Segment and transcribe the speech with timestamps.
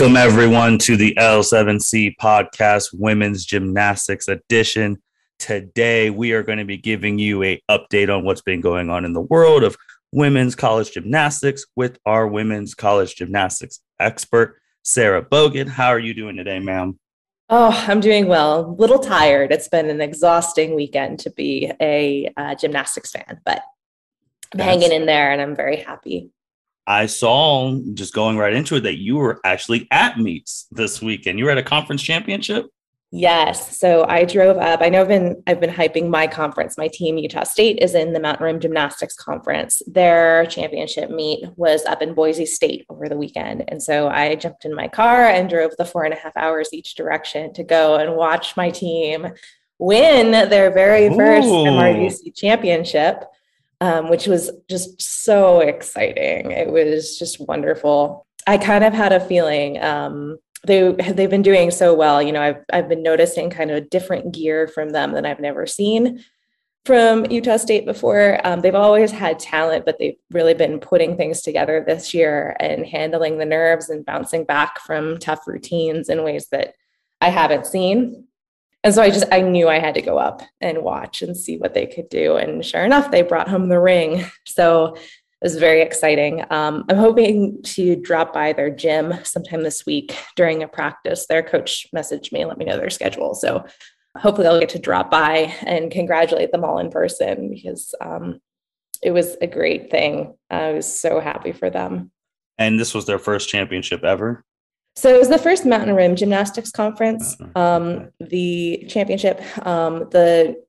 [0.00, 4.96] Welcome, everyone, to the L7C podcast, Women's Gymnastics Edition.
[5.38, 9.04] Today, we are going to be giving you a update on what's been going on
[9.04, 9.76] in the world of
[10.10, 15.68] women's college gymnastics with our women's college gymnastics expert, Sarah Bogen.
[15.68, 16.98] How are you doing today, ma'am?
[17.50, 18.64] Oh, I'm doing well.
[18.64, 19.52] A little tired.
[19.52, 23.60] It's been an exhausting weekend to be a uh, gymnastics fan, but
[24.54, 26.30] I'm That's- hanging in there and I'm very happy.
[26.90, 31.38] I saw just going right into it that you were actually at meets this weekend.
[31.38, 32.66] You were at a conference championship.
[33.12, 33.78] Yes.
[33.78, 34.80] So I drove up.
[34.82, 36.76] I know I've been I've been hyping my conference.
[36.76, 39.82] My team, Utah State, is in the Mountain Rim Gymnastics Conference.
[39.86, 43.64] Their championship meet was up in Boise State over the weekend.
[43.68, 46.70] And so I jumped in my car and drove the four and a half hours
[46.72, 49.28] each direction to go and watch my team
[49.78, 51.66] win their very first Ooh.
[51.66, 53.24] MRGC championship.
[53.82, 56.50] Um, which was just so exciting.
[56.50, 58.26] It was just wonderful.
[58.46, 62.22] I kind of had a feeling um, they they've been doing so well.
[62.22, 65.40] You know, I've I've been noticing kind of a different gear from them than I've
[65.40, 66.22] never seen
[66.84, 68.40] from Utah State before.
[68.44, 72.86] Um, they've always had talent, but they've really been putting things together this year and
[72.86, 76.74] handling the nerves and bouncing back from tough routines in ways that
[77.20, 78.26] I haven't seen.
[78.82, 81.58] And so I just I knew I had to go up and watch and see
[81.58, 82.36] what they could do.
[82.36, 84.24] And sure enough, they brought home the ring.
[84.46, 86.44] So it was very exciting.
[86.50, 91.26] Um, I'm hoping to drop by their gym sometime this week during a practice.
[91.26, 93.34] Their coach messaged me, and let me know their schedule.
[93.34, 93.64] So
[94.18, 98.40] hopefully I'll get to drop by and congratulate them all in person because um,
[99.02, 100.36] it was a great thing.
[100.50, 102.10] I was so happy for them.
[102.58, 104.44] And this was their first championship ever.
[104.96, 107.36] So it was the first Mountain Rim Gymnastics Conference.
[107.40, 107.60] Uh-uh.
[107.60, 110.62] Um, the championship, um, the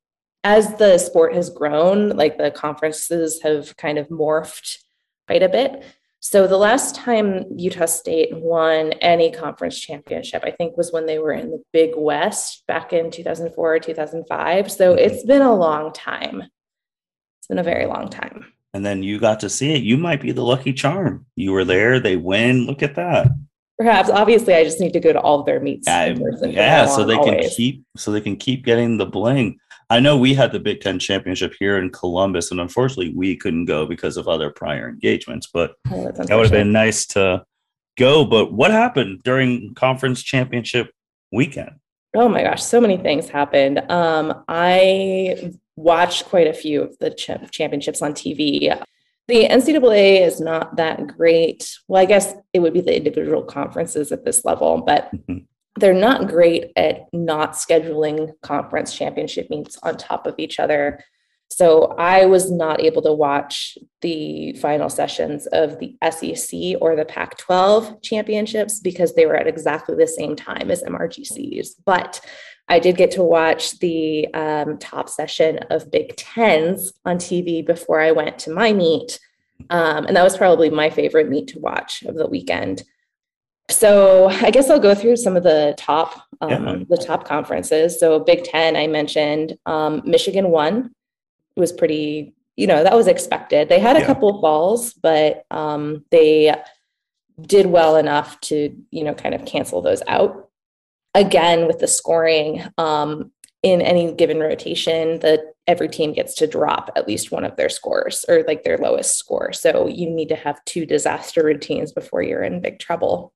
[0.44, 4.78] as the sport has grown, like the conferences have kind of morphed
[5.28, 5.84] quite a bit.
[6.20, 11.20] So the last time Utah State won any conference championship, I think, was when they
[11.20, 14.72] were in the Big West back in 2004 or 2005.
[14.72, 15.00] So Mhm.
[15.00, 16.44] it's been a long time.
[17.40, 18.46] It's been a very long time.
[18.74, 19.84] And then you got to see it.
[19.84, 21.26] You might be the lucky charm.
[21.36, 22.00] You were there.
[22.00, 22.66] They win.
[22.66, 23.28] Look at that.
[23.78, 25.88] Perhaps, obviously, I just need to go to all of their meets.
[25.88, 26.86] Yeah, in person yeah.
[26.86, 27.84] So they can keep.
[27.98, 29.58] So they can keep getting the bling.
[29.90, 33.66] I know we had the Big Ten championship here in Columbus, and unfortunately, we couldn't
[33.66, 35.50] go because of other prior engagements.
[35.52, 37.44] But Oh, that would have been nice to
[37.98, 38.24] go.
[38.24, 40.92] But what happened during conference championship
[41.32, 41.72] weekend?
[42.16, 43.80] Oh my gosh, so many things happened.
[43.90, 48.82] Um, I watched quite a few of the cha- championships on TV.
[49.32, 51.74] The NCAA is not that great.
[51.88, 55.46] Well, I guess it would be the individual conferences at this level, but Mhm.
[55.80, 61.02] they're not great at not scheduling conference championship meets on top of each other.
[61.50, 67.06] So I was not able to watch the final sessions of the SEC or the
[67.06, 71.76] Pac 12 championships because they were at exactly the same time as MRGCs.
[71.86, 72.20] But
[72.70, 78.00] I did get to watch the um, top session of Big Tens on TV before
[78.00, 79.20] I went to my meet.
[79.70, 82.84] Um, and that was probably my favorite meet to watch of the weekend.
[83.70, 86.84] So I guess I'll go through some of the top um, Yeah.
[86.90, 88.00] the top conferences.
[88.00, 90.92] So Big Ten, I mentioned um, Michigan won.
[91.56, 93.70] It was pretty, you know, that was expected.
[93.70, 94.06] They had a Yeah.
[94.08, 96.56] couple falls, but um, they
[97.42, 100.50] did well enough to, you know, kind of cancel those out.
[101.14, 103.32] Again, with the scoring um,
[103.64, 107.70] in any given rotation, that every team gets to drop at least one of their
[107.70, 109.54] scores or like their lowest score.
[109.54, 113.34] So you need to have two disaster routines before you're in big trouble.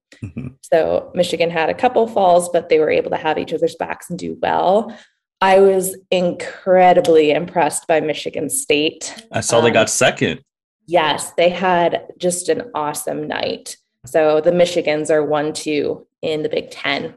[0.62, 4.10] So Michigan had a couple falls, but they were able to have each other's backs
[4.10, 4.98] and do well.
[5.42, 9.14] I was incredibly impressed by Michigan State.
[9.32, 10.42] I saw they Um, got second.
[10.88, 13.78] Yes, they had just an awesome night.
[14.06, 17.16] So the Michigans are one two in the Big Ten.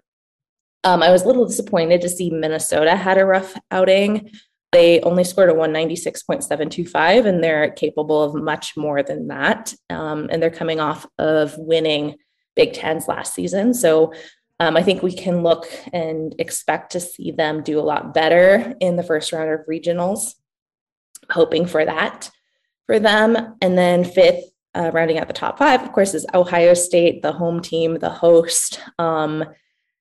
[0.85, 4.31] Um, I was a little disappointed to see Minnesota had a rough outing.
[4.73, 9.75] They only scored a 196.725, and they're capable of much more than that.
[9.91, 12.17] Um, and they're coming off of winning
[12.55, 13.73] Big Tens last season.
[13.73, 14.13] So
[14.61, 18.75] um, I think we can look and expect to see them do a lot better
[18.81, 20.35] in the first round of regionals.
[21.31, 22.31] Hoping for that
[22.87, 23.57] for them.
[23.63, 24.45] And then fifth,
[24.75, 28.11] uh, rounding out the top five, of course, is Ohio State, the home team, the
[28.11, 28.81] host.
[28.99, 29.45] Um,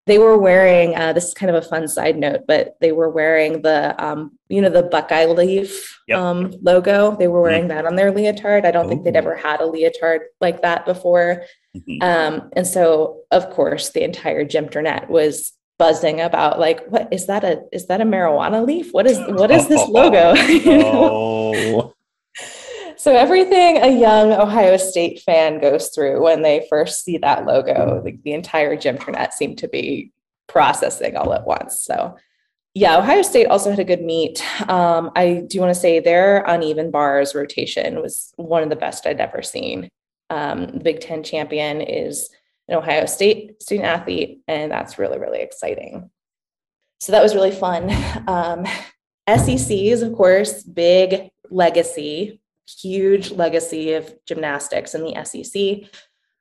[0.07, 3.09] they were wearing uh, this is kind of a fun side note, but they were
[3.09, 6.17] wearing the um, you know the Buckeye leaf Yep.
[6.19, 7.15] um, logo.
[7.17, 8.65] They were wearing that on their leotard.
[8.65, 11.43] I don't think they'd ever had a leotard like that before.
[11.75, 12.01] Mhm.
[12.01, 17.27] Um, and so, of course, the entire gym Gymternet was buzzing about like, what is
[17.27, 18.93] that a is that a marijuana leaf?
[18.93, 20.33] What is what is this logo?
[20.33, 21.09] You know?
[21.11, 21.93] oh,
[23.07, 28.01] So everything a young Ohio State fan goes through when they first see that logo,
[28.03, 30.11] the, the entire Gymternet seemed to be
[30.47, 31.79] processing all at once.
[31.79, 32.17] So
[32.73, 34.43] yeah, Ohio State also had a good meet.
[34.69, 39.07] Um, I do want to say their uneven bars rotation was one of the best
[39.07, 39.87] I'd ever seen.
[40.29, 42.29] Um, the Big Ten champion is
[42.67, 46.09] an Ohio State student athlete, and that's really, really exciting.
[46.99, 47.89] So that was really fun.
[48.27, 48.65] Um,
[49.29, 55.89] SECs, of course, big legacy, huge legacy of gymnastics in the SEC.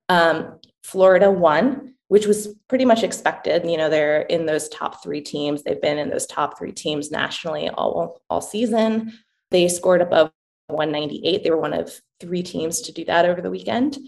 [0.08, 3.68] Um, Florida won, which was pretty much expected.
[3.68, 5.62] You know, they're in those top three teams.
[5.62, 9.12] They've been in those top three teams nationally all, all season.
[9.50, 10.30] They scored above
[10.68, 11.42] 198.
[11.42, 13.98] They were one of three teams to do that over the weekend,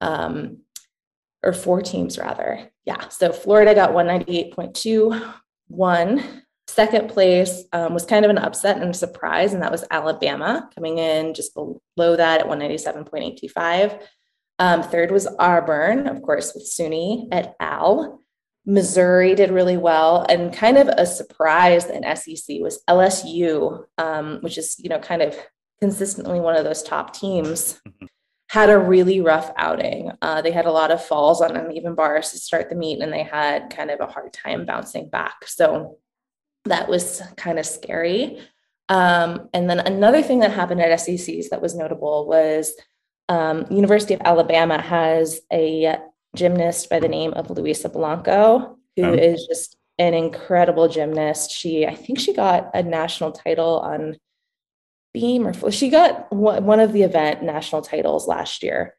[0.00, 0.58] um,
[1.42, 2.70] or four teams rather.
[2.84, 3.08] Yeah.
[3.08, 6.42] So Florida got 198.21.
[6.68, 10.70] Second place um, was kind of an upset and a surprise, and that was Alabama
[10.74, 14.00] coming in just below that at 197.85.
[14.58, 18.20] Um, third was Auburn, of course, with Suni et al.
[18.64, 24.56] Missouri did really well, and kind of a surprise in SEC was LSU, um, which
[24.56, 25.36] is you know kind of
[25.80, 27.80] consistently one of those top teams.
[27.86, 28.06] Mm-hmm.
[28.50, 30.12] Had a really rough outing.
[30.20, 33.12] Uh, they had a lot of falls on uneven bars to start the meet, and
[33.12, 35.48] they had kind of a hard time bouncing back.
[35.48, 35.98] So
[36.64, 38.40] that was kind of scary.
[38.88, 42.74] Um, and then another thing that happened at SECs that was notable was
[43.28, 45.96] um, University of Alabama has a
[46.36, 51.50] gymnast by the name of Luisa Blanco, who um, is just an incredible gymnast.
[51.50, 54.16] She, I think she got a national title on
[55.14, 58.94] beam or she got one of the event national titles last year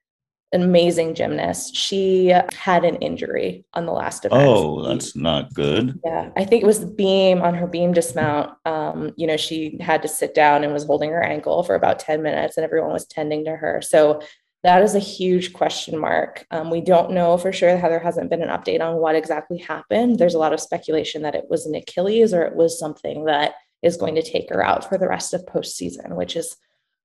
[0.54, 1.76] an amazing gymnast.
[1.76, 4.44] She had an injury on the last event.
[4.48, 6.00] Oh, that's not good.
[6.06, 8.56] Yeah, I think it was the beam on her beam dismount.
[8.66, 12.00] Um, you know, she had to sit down and was holding her ankle for about
[12.00, 13.82] 10 minutes, and everyone was tending to her.
[13.82, 14.22] So
[14.64, 16.46] that is a huge question mark.
[16.52, 17.76] Um, we don't know for sure.
[17.76, 20.20] There hasn't been an update on what exactly happened.
[20.20, 23.56] There's a lot of speculation that it was an Achilles or it was something that
[23.82, 26.56] is going to take her out for the rest of postseason, which is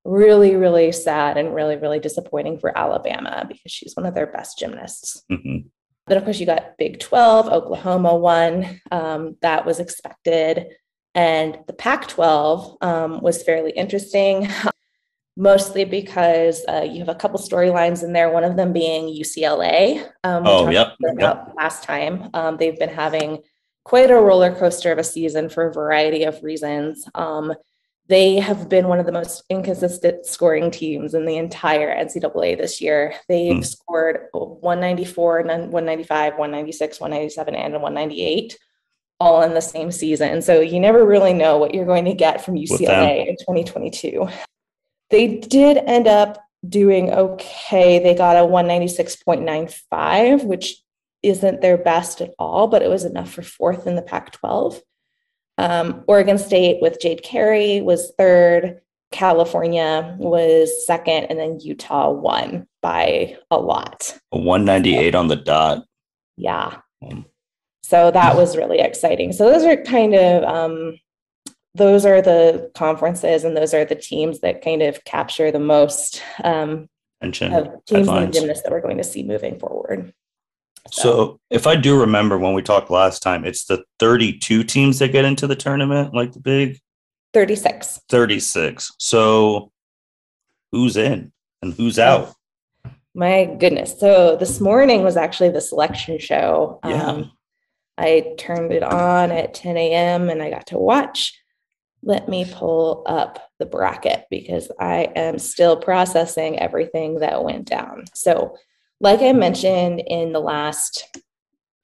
[0.05, 4.59] really, really sad and really, really disappointing for Alabama because she's one of their best
[4.59, 5.23] gymnasts.
[5.31, 5.69] Mm-hmm.
[6.07, 8.81] Then, of course, you got Big 12, Oklahoma won.
[8.91, 10.69] Um, that was expected.
[11.15, 14.49] And the Pac 12 um, was fairly interesting,
[15.37, 20.03] mostly because uh, you have a couple storylines in there, one of them being UCLA.
[20.25, 20.95] Um, oh, yep.
[21.19, 21.53] yep.
[21.57, 22.31] Last time.
[22.33, 23.43] Um, they've been having
[23.85, 27.07] quite a roller coaster of a season for a variety of reasons.
[28.09, 32.81] They have been one of the most inconsistent scoring teams in the entire NCAA this
[32.81, 33.15] year.
[33.29, 33.65] They've mm.
[33.65, 38.59] scored 194, 195, 196, 197, and 198
[39.21, 40.41] all in the same season.
[40.43, 44.29] So you never really know what you're going to get from UCLA in 2022.
[45.11, 46.39] They did end up
[46.69, 47.99] doing okay.
[47.99, 50.77] They got a 196.95, which
[51.23, 54.81] isn't their best at all, but it was enough for fourth in the Pac 12.
[55.59, 58.81] Um, Oregon State with Jade Carey was third.
[59.11, 64.19] California was second, and then Utah won by a lot.
[64.33, 65.85] A 198 on the dot.
[66.37, 66.79] Yeah.
[67.03, 67.27] Um.
[67.83, 69.33] So that was really exciting.
[69.33, 70.99] So those are kind of um,
[71.75, 76.23] those are the conferences and those are the teams that kind of capture the most
[76.45, 76.87] um,
[77.23, 78.25] Attention, of teams headlines.
[78.25, 80.13] and gymnasts that we're going to see moving forward.
[80.93, 81.41] So.
[81.51, 85.25] if I do remember when we talked last time, it's the 32 teams that get
[85.25, 86.79] into the tournament, like the big
[87.35, 88.01] 36.
[88.09, 88.93] 36.
[88.99, 89.71] So
[90.73, 92.35] who's in and who's out?
[93.15, 93.99] My goodness.
[93.99, 96.79] So this morning was actually the selection show.
[96.85, 97.03] Yeah.
[97.05, 97.33] Um,
[97.97, 100.31] I turned it on at 10 a.m.
[100.31, 101.37] and I got to watch.
[102.03, 108.05] Let me pull up the bracket because I am still processing everything that went down.
[108.15, 108.57] So
[109.01, 111.17] like I mentioned in the last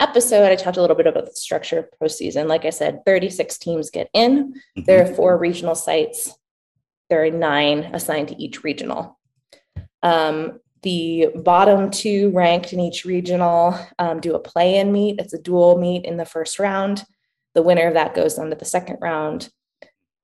[0.01, 2.49] episode, I talked a little bit about the structure of postseason.
[2.49, 4.53] Like I said, 36 teams get in.
[4.53, 4.83] Mm-hmm.
[4.87, 6.33] There are four regional sites.
[7.11, 9.19] There are nine assigned to each regional.
[10.03, 15.19] Um, the bottom two ranked in each regional um, do a play in meet.
[15.19, 17.05] It's a dual meet in the first round.
[17.55, 19.49] The winner of that goes on to the second round.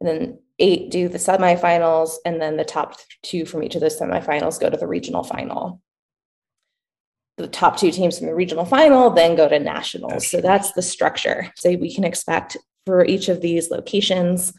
[0.01, 2.15] And then eight do the semifinals.
[2.27, 5.81] And then the top two from each of those semifinals go to the regional final
[7.41, 10.29] the top two teams from the regional final then go to nationals.
[10.29, 11.53] So that's the structure.
[11.57, 12.57] So we can expect
[12.87, 14.53] for each of these locations,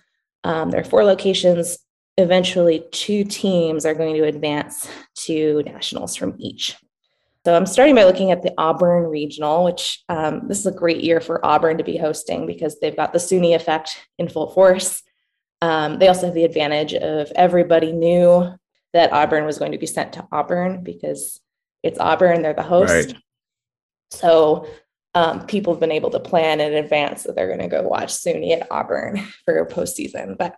[0.44, 1.78] um, there are four locations.
[2.18, 6.76] Eventually, two teams are going to advance to nationals from each.
[7.46, 11.04] So I'm starting by looking at the Auburn Regional, which um, this is a great
[11.04, 15.02] year for Auburn to be hosting because they've got the Suni effect in full force.
[15.62, 18.54] Um, they also have the advantage of everybody knew
[18.94, 21.41] that Auburn was going to be sent to Auburn because
[21.84, 22.92] it's Auburn, they're the host.
[22.92, 23.16] Right.
[24.12, 24.68] So
[25.14, 28.10] um, people have been able to plan in advance that they're going to go watch
[28.10, 30.38] Suni at Auburn for postseason.
[30.38, 30.56] But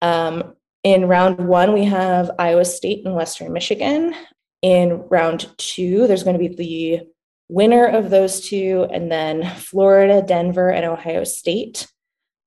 [0.00, 4.14] um, in round one, we have Iowa State and Western Michigan.
[4.62, 7.00] In round two, there's going to be the
[7.48, 11.86] winner of those two, and then Florida, Denver, and Ohio State.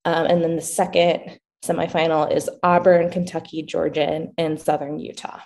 [0.06, 5.40] Um, and then the second semifinal is Auburn, Kentucky, Georgia, and Southern Utah.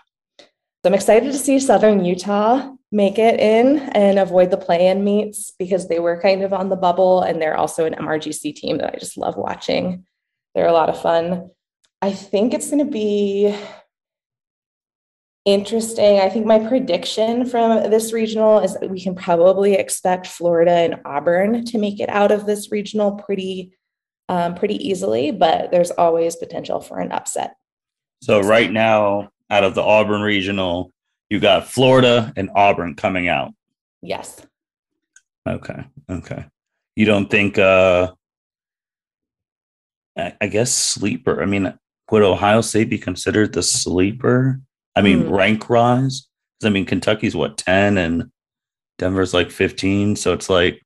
[0.83, 5.51] So I'm excited to see Southern Utah make it in and avoid the play-in meets
[5.51, 8.95] because they were kind of on the bubble and they're also an MRGC team that
[8.95, 10.05] I just love watching.
[10.55, 11.51] They're a lot of fun.
[12.01, 13.55] I think it's going to be
[15.45, 16.19] interesting.
[16.19, 21.01] I think my prediction from this regional is that we can probably expect Florida and
[21.05, 23.73] Auburn to make it out of this regional pretty
[24.29, 27.55] um, pretty easily, but there's always potential for an upset.
[28.23, 30.91] So right now, out of the Auburn regional,
[31.29, 33.53] you got Florida and Auburn coming out.
[34.01, 34.41] Yes.
[35.47, 35.85] Okay.
[36.09, 36.45] Okay.
[36.95, 38.13] You don't think uh
[40.17, 41.41] I, I guess sleeper.
[41.41, 41.73] I mean,
[42.09, 44.59] would Ohio State be considered the sleeper?
[44.95, 45.31] I mean, mm.
[45.31, 46.27] rank rise?
[46.63, 48.29] I mean, Kentucky's what, 10 and
[48.97, 50.15] Denver's like 15.
[50.17, 50.81] So it's like,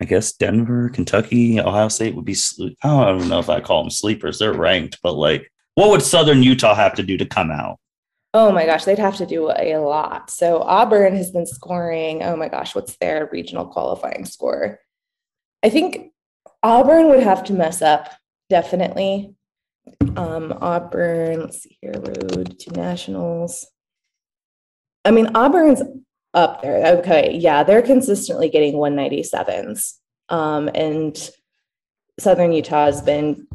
[0.00, 2.36] I guess Denver, Kentucky, Ohio State would be,
[2.82, 4.38] I don't know if I call them sleepers.
[4.38, 7.78] They're ranked, but like, what would Southern Utah have to do to come out?
[8.34, 10.30] Oh my gosh, they'd have to do a lot.
[10.30, 14.80] So Auburn has been scoring, oh my gosh, what's their regional qualifying score?
[15.62, 16.12] I think
[16.62, 18.10] Auburn would have to mess up,
[18.50, 19.34] definitely.
[20.16, 23.66] Um, Auburn, let's see here, road to nationals.
[25.04, 25.82] I mean, Auburn's
[26.34, 26.98] up there.
[26.98, 29.94] Okay, yeah, they're consistently getting 197s.
[30.30, 31.30] Um, and
[32.18, 33.46] Southern Utah has been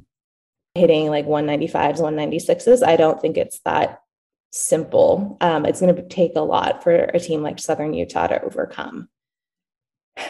[0.75, 2.85] hitting like 195s, 196s.
[2.85, 4.01] I don't think it's that
[4.51, 5.37] simple.
[5.41, 9.09] Um, it's going to take a lot for a team like Southern Utah to overcome.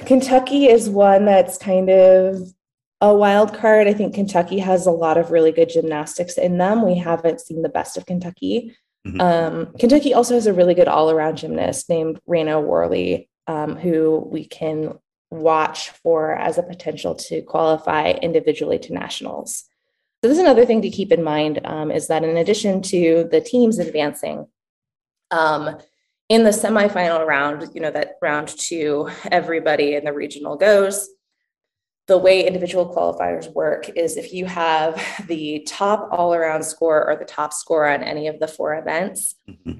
[0.05, 2.39] Kentucky is one that's kind of
[3.01, 3.87] a wild card.
[3.87, 6.85] I think Kentucky has a lot of really good gymnastics in them.
[6.85, 8.75] We haven't seen the best of Kentucky.
[9.07, 9.21] Mm-hmm.
[9.21, 14.19] Um, Kentucky also has a really good all around gymnast named Raena Worley, um, who
[14.31, 14.99] we can
[15.31, 19.63] watch for as a potential to qualify individually to nationals.
[20.21, 23.27] So this is another thing to keep in mind um, is that in addition to
[23.31, 24.45] the teams advancing,
[25.31, 25.77] um,
[26.29, 31.09] in the semifinal round, you know, that round two, everybody in the regional goes.
[32.07, 37.15] The way individual qualifiers work is if you have the top all around score or
[37.15, 39.79] the top score on any of the four events mm-hmm.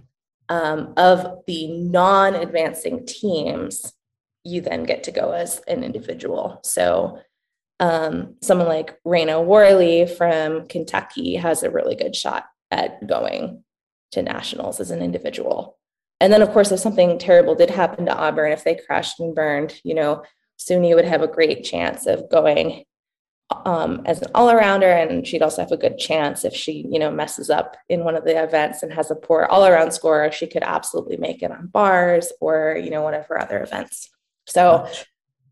[0.50, 3.93] um, of the non advancing teams,
[4.43, 6.60] you then get to go as an individual.
[6.63, 7.19] So
[7.81, 13.63] um, someone like Raena Worley from Kentucky has a really good shot at going
[14.11, 15.77] to nationals as an individual.
[16.19, 19.33] And then, of course, if something terrible did happen to Auburn, if they crashed and
[19.33, 20.23] burned, you know,
[20.59, 22.85] Suni would have a great chance of going
[23.65, 27.09] um, as an all-arounder, and she'd also have a good chance if she, you know,
[27.09, 30.63] messes up in one of the events and has a poor all-around score, she could
[30.63, 34.09] absolutely make it on bars or, you know, one of her other events.
[34.45, 34.88] So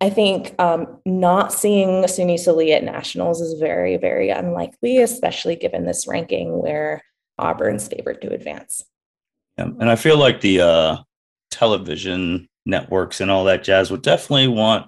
[0.01, 5.85] I think um, not seeing Sunisa Lee at nationals is very, very unlikely, especially given
[5.85, 7.03] this ranking where
[7.37, 8.83] Auburn's favored to advance.
[9.57, 10.97] Yeah, and I feel like the uh,
[11.51, 14.87] television networks and all that jazz would definitely want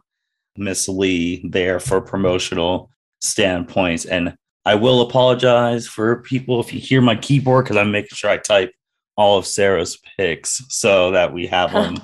[0.56, 2.89] Miss Lee there for promotional
[3.20, 4.06] standpoints.
[4.06, 8.30] And I will apologize for people if you hear my keyboard because I'm making sure
[8.30, 8.72] I type
[9.18, 11.98] all of Sarah's picks so that we have them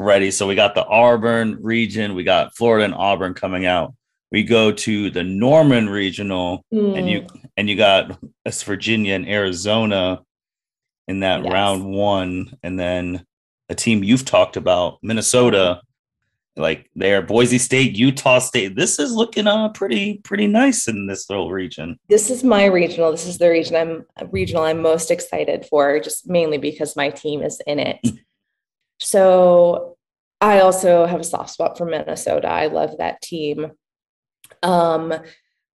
[0.00, 0.30] ready.
[0.30, 3.94] So we got the Auburn region, we got Florida and Auburn coming out.
[4.32, 6.96] We go to the Norman regional, mm.
[6.96, 7.44] and you mm.
[7.56, 10.22] and you got West Virginia and Arizona
[11.08, 11.52] in that yes.
[11.52, 13.24] round one, and then
[13.68, 15.80] a team you've talked about, Minnesota,
[16.56, 18.76] like there, Boise State, Utah State.
[18.76, 21.98] This is looking uh pretty pretty nice in this little region.
[22.08, 23.10] This is my regional.
[23.10, 27.42] This is the region I'm regional I'm most excited for, just mainly because my team
[27.42, 27.98] is in it.
[29.00, 29.96] So
[30.40, 32.48] I also have a soft spot for Minnesota.
[32.48, 33.72] I love that team.
[34.62, 35.14] Um,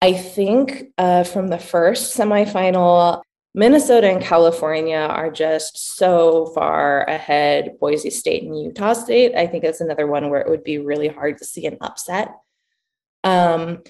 [0.01, 3.23] I think uh, from the first semifinal,
[3.55, 9.35] Minnesota and California are just so far ahead, Boise State and Utah State.
[9.37, 12.35] I think that's another one where it would be really hard to see an upset.
[13.23, 13.83] Um,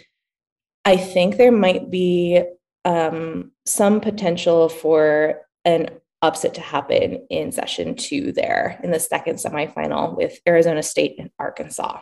[0.84, 2.42] I think there might be
[2.84, 5.88] um, some potential for an
[6.26, 11.30] upset to happen in session two there in the second semifinal with Arizona State and
[11.38, 12.00] Arkansas.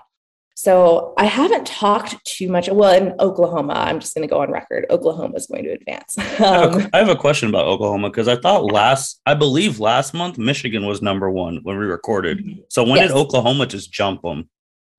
[0.54, 2.68] So I haven't talked too much.
[2.68, 4.86] Well, in Oklahoma, I'm just going to go on record.
[4.90, 6.16] Oklahoma is going to advance.
[6.18, 9.80] I, have a, I, have a question about Oklahoma because I thought last, I believe
[9.80, 12.38] last month, Michigan was number one when we recorded.
[12.38, 12.60] Mm-hmm.
[12.68, 13.08] So when yes.
[13.08, 14.48] did Oklahoma just jump them?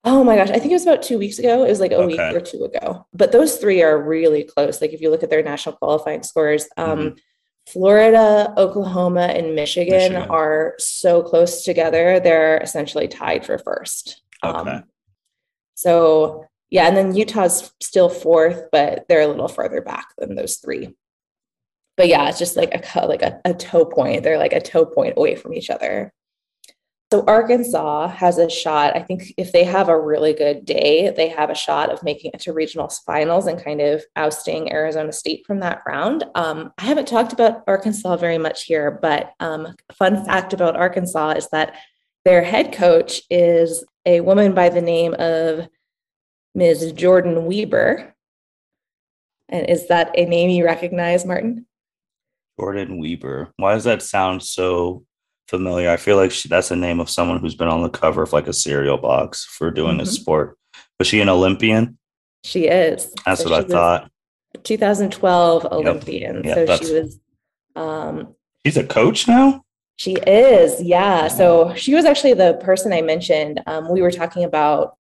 [0.06, 1.64] Oh my gosh, I think it was about two weeks ago.
[1.64, 2.08] It was like a okay.
[2.08, 3.06] week or two ago.
[3.14, 4.82] But those three are really close.
[4.82, 7.16] Like if you look at their national qualifying scores, um, mm-hmm.
[7.68, 12.20] Florida, Oklahoma, and Michigan, Michigan, are so close together.
[12.20, 14.22] They're essentially tied for first.
[14.44, 14.72] Okay.
[14.72, 14.84] Um,
[15.76, 20.58] so yeah, and then Utah's still fourth, but they're a little further back than those
[20.58, 20.96] three.
[21.96, 24.24] But yeah, it's just like a like a, a toe point.
[24.24, 26.12] They're like a toe point away from each other.
[27.14, 28.98] So Arkansas has a shot.
[28.98, 32.32] I think if they have a really good day, they have a shot of making
[32.34, 36.24] it to regional finals and kind of ousting Arizona State from that round.
[36.34, 41.34] Um, I haven't talked about Arkansas very much here, but um, fun fact about Arkansas
[41.34, 41.76] is that
[42.26, 45.68] their head coach is a woman by the name of
[46.56, 46.94] Ms.
[46.94, 48.12] Jordyn Wieber.
[49.50, 51.68] And is that a name you recognize, Martin?
[52.60, 53.52] Jordyn Wieber.
[53.58, 55.06] Why does that sound so
[55.48, 55.90] familiar.
[55.90, 58.34] I feel like she, that's the name of someone who's been on the cover of
[58.34, 60.02] like a cereal box for doing mm-hmm.
[60.02, 60.58] a sport.
[61.00, 61.98] Was she an Olympian?
[62.44, 63.14] She is.
[63.26, 64.12] That's so what I thought.
[64.64, 66.44] 2012 Olympian.
[66.44, 66.58] Yep.
[66.58, 67.20] Yep, so she was.
[67.76, 68.36] Um,
[68.66, 69.64] she's a coach now.
[69.96, 71.28] She is, yeah.
[71.28, 73.62] So she was actually the person I mentioned.
[73.68, 74.98] Um, we were talking about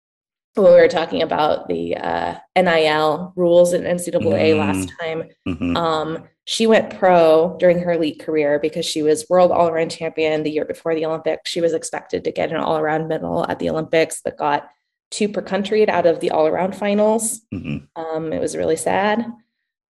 [0.55, 4.57] when we were talking about the uh, NIL rules in NCAA mm.
[4.57, 5.23] last time.
[5.47, 5.77] Mm-hmm.
[5.77, 10.41] Um, she went pro during her elite career because she was world all around champion
[10.41, 11.47] the year before the Olympics.
[11.47, 14.67] She was expected to get an all around medal at the Olympics, but got
[15.11, 17.41] two per country out of the all around finals.
[17.53, 18.01] Mm-hmm.
[18.01, 19.31] Um, it was really sad.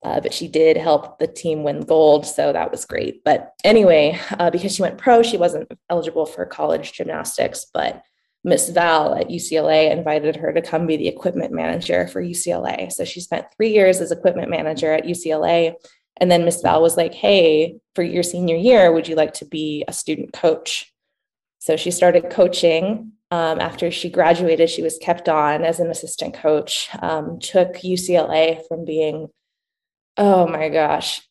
[0.03, 2.25] Uh, but she did help the team win gold.
[2.25, 3.23] So that was great.
[3.23, 7.67] But anyway, uh, because she went pro, she wasn't eligible for college gymnastics.
[7.74, 8.03] But
[8.43, 12.91] Miss Val at UCLA invited her to come be the equipment manager for UCLA.
[12.91, 15.75] So she spent three years as equipment manager at UCLA
[16.20, 19.46] and then Miss Val was like, Hey, for your senior year, would you like to
[19.46, 20.94] be a student coach?
[21.60, 23.14] So she started coaching.
[23.32, 28.68] Um, after she graduated, she was kept on as an assistant coach, um, took UCLA
[28.68, 29.29] from being,
[30.18, 31.22] oh my gosh,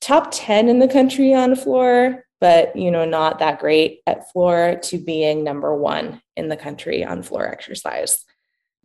[0.00, 4.78] top 10 in the country on floor, but you know, not that great at floor
[4.82, 8.24] to being number one in the country on floor exercise.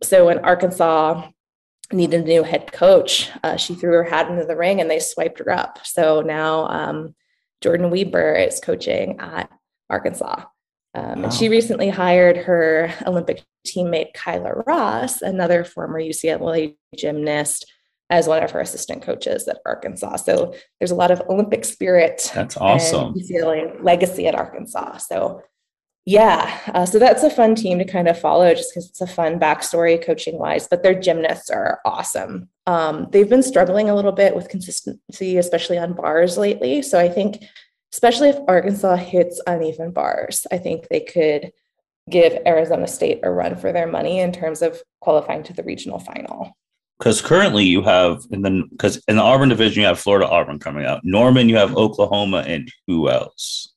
[0.02, 1.30] So in Arkansas,
[1.94, 3.30] needed a new head coach.
[3.44, 5.80] Uh, she threw her hat into the ring and they swiped her up.
[5.84, 7.16] So now um,
[7.64, 9.50] Jordyn Wieber is coaching at
[9.90, 10.44] Arkansas.
[10.96, 11.24] Um, wow.
[11.26, 17.72] And she recently hired her Olympic teammate Kyla Ross, another former UCLA gymnast,
[18.10, 20.18] as one of her assistant coaches at Arkansas.
[20.18, 22.32] So there's a lot of Olympic spirit.
[22.36, 23.14] That's awesome.
[23.16, 24.98] UCLA legacy at Arkansas.
[24.98, 25.42] So
[26.06, 29.08] yeah, uh, so that's a fun team to kind of follow just because it's a
[29.08, 32.50] fun backstory coaching wise, but their gymnasts are awesome.
[32.68, 36.82] Um, they've been struggling a little bit with consistency, especially on bars lately.
[36.82, 37.46] So I think,
[37.94, 41.54] especially if Arkansas hits uneven bars, I think they could
[42.10, 46.00] give Arizona State a run for their money in terms of qualifying to the regional
[46.00, 46.58] final.
[47.00, 50.60] Because currently you have in the because in the Auburn division you have Florida Auburn
[50.60, 53.74] coming out, Norman you have Oklahoma, and who else?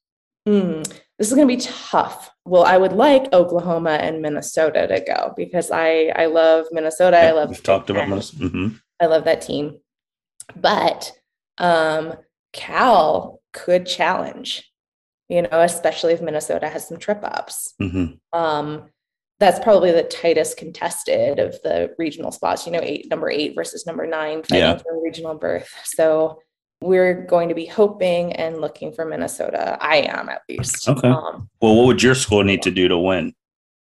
[0.47, 0.85] Mm
[1.19, 2.31] this is going to be tough.
[2.45, 7.19] Well, I would like Oklahoma and Minnesota to go because I I love Minnesota.
[7.21, 8.45] Yeah, I love we've talked about Minnesota.
[8.45, 8.77] Mm-hmm.
[9.01, 9.79] I love that team,
[10.55, 11.13] but
[11.59, 12.15] um,
[12.53, 14.71] Cal could challenge.
[15.29, 17.75] You know, especially if Minnesota has some trip ups.
[17.83, 18.39] Mm-hmm.
[18.39, 18.91] Um,
[19.41, 22.65] that's probably the tightest contested of the regional spots.
[22.65, 24.77] You know, eight number eight versus number nine fighting yeah.
[24.79, 25.69] for a regional berth.
[25.85, 26.41] So
[26.87, 29.77] we're going to be hoping and looking for Minnesota.
[29.81, 30.89] I am at least.
[30.89, 31.09] Okay.
[31.09, 33.35] Um, well, what would your school need to do to win?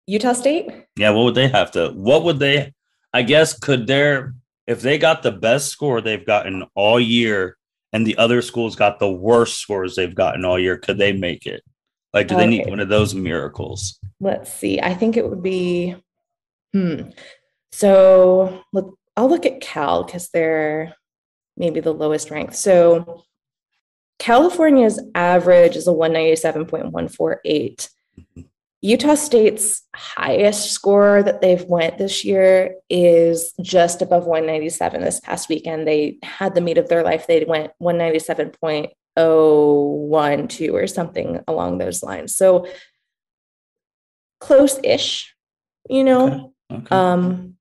[0.06, 0.70] Utah State.
[0.96, 1.10] Yeah.
[1.10, 1.90] What would they have to?
[1.90, 2.72] What would they?
[3.12, 4.34] I guess could their
[4.66, 7.56] if they got the best score they've gotten all year,
[7.92, 11.46] and the other schools got the worst scores they've gotten all year, could they make
[11.46, 11.62] it?
[12.12, 12.44] Like, do okay.
[12.44, 13.98] they need one of those miracles?
[14.20, 14.80] Let's see.
[14.80, 15.96] I think it would be.
[16.72, 17.10] Hmm.
[17.72, 20.94] So look, I'll look at Cal because they're
[21.56, 22.56] maybe the lowest ranked.
[22.56, 23.24] So
[24.18, 27.88] California's average is a 197.148.
[28.18, 28.40] Mm-hmm.
[28.82, 35.48] Utah State's highest score that they've went this year is just above 197 this past
[35.48, 35.88] weekend.
[35.88, 37.26] They had the meet of their life.
[37.26, 42.36] They went 197.012 or something along those lines.
[42.36, 42.68] So
[44.40, 45.34] close-ish,
[45.88, 46.52] you know.
[46.70, 46.82] Okay.
[46.82, 46.94] Okay.
[46.94, 47.54] Um,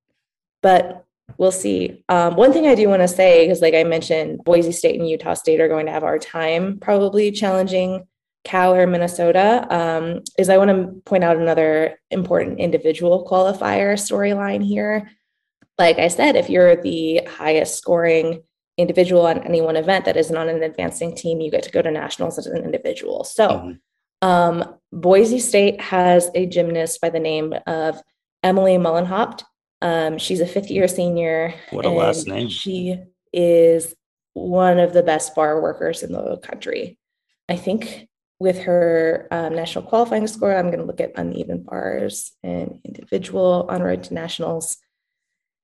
[0.61, 1.04] but
[1.37, 2.03] we'll see.
[2.09, 5.09] Um, one thing I do want to say, because like I mentioned, Boise State and
[5.09, 8.07] Utah State are going to have our time probably challenging
[8.43, 14.63] Cal or Minnesota, um, is I want to point out another important individual qualifier storyline
[14.63, 15.09] here.
[15.77, 18.43] Like I said, if you're the highest scoring
[18.77, 21.81] individual on any one event that isn't on an advancing team, you get to go
[21.81, 23.23] to nationals as an individual.
[23.23, 24.27] So, mm-hmm.
[24.27, 28.01] um, Boise State has a gymnast by the name of
[28.43, 29.43] Emily Muhlenhaupt.
[29.85, 31.53] Um, she's a fifth year senior.
[31.69, 32.49] What a last name.
[32.49, 32.97] She
[33.31, 33.93] is
[34.33, 36.97] one of the best bar workers in the country.
[37.47, 42.31] I think with her um, national qualifying score, I'm going to look at uneven bars
[42.41, 44.77] and individual on road to nationals.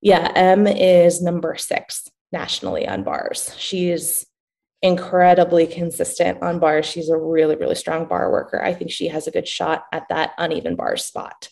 [0.01, 3.55] Yeah, M is number six nationally on bars.
[3.57, 4.27] She's
[4.83, 6.85] incredibly consistent on bars.
[6.85, 8.61] She's a really, really strong bar worker.
[8.61, 11.49] I think she has a good shot at that uneven bar spot.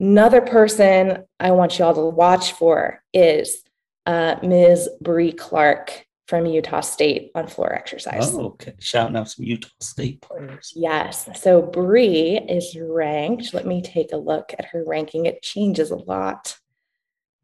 [0.00, 3.62] Another person I want you all to watch for is
[4.06, 4.88] uh, Ms.
[5.00, 8.34] Bree Clark from Utah State on floor exercise.
[8.34, 8.74] Oh, okay.
[8.80, 10.72] Shouting out some Utah State players.
[10.74, 11.28] Yes.
[11.40, 13.52] So Bree is ranked.
[13.52, 15.26] Let me take a look at her ranking.
[15.26, 16.56] It changes a lot.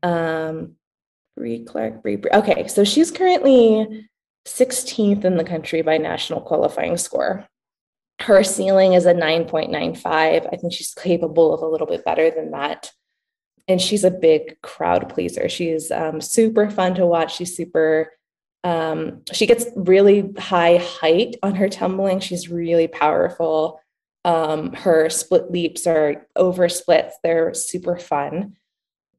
[0.03, 0.77] Um,
[1.37, 2.31] Bree Clark, Bree, Bree.
[2.33, 2.69] Okay.
[2.69, 4.09] So she's currently
[4.47, 7.47] 16th in the country by national qualifying score.
[8.21, 10.07] Her ceiling is a 9.95.
[10.07, 12.93] I think she's capable of a little bit better than that.
[13.67, 15.49] And she's a big crowd pleaser.
[15.49, 17.37] She's um, super fun to watch.
[17.37, 18.11] She's super
[18.63, 22.21] um, she gets really high height on her tumbling.
[22.21, 23.81] She's really powerful.
[24.25, 27.17] Um, her split leaps are over splits.
[27.23, 28.57] They're super fun.